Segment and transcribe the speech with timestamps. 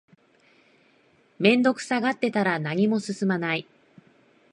[1.37, 3.67] 面倒くさがってたら何も進まない